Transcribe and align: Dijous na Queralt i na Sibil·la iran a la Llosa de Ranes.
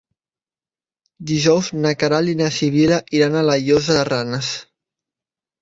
Dijous 1.31 1.69
na 1.83 1.91
Queralt 2.03 2.33
i 2.33 2.37
na 2.41 2.49
Sibil·la 2.57 2.99
iran 3.19 3.39
a 3.43 3.47
la 3.51 3.59
Llosa 3.67 3.99
de 3.99 4.07
Ranes. 4.13 4.51